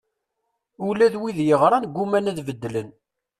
Ula 0.87 1.13
d 1.13 1.15
wid 1.19 1.37
yeɣran 1.47 1.87
gguman 1.93 2.29
ad 2.31 2.39
beddlen. 2.47 2.89